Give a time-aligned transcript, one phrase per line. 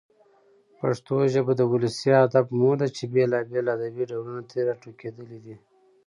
[0.79, 5.55] پښتو ژبه د ولسي ادب مور ده چي بېلابېل ادبي ډولونه ترې راټوکېدلي دي.